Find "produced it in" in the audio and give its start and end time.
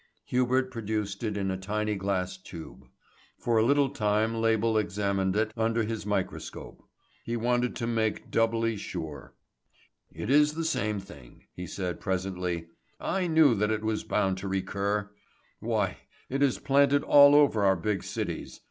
0.71-1.51